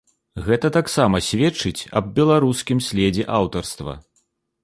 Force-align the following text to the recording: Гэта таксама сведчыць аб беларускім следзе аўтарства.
Гэта 0.45 0.69
таксама 0.77 1.19
сведчыць 1.25 1.87
аб 2.01 2.09
беларускім 2.17 2.81
следзе 2.87 3.27
аўтарства. 3.41 3.93